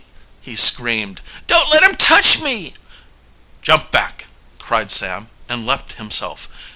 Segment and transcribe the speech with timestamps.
[0.41, 1.21] he screamed.
[1.45, 2.73] "Don't let him touch me!"
[3.61, 4.25] "Jump back!"
[4.57, 6.49] cried Sam, and leaped himself.